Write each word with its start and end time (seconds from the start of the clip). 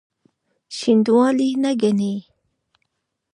شنډوالي 0.77 1.49
نه 1.63 1.71
ګڼي. 1.81 2.15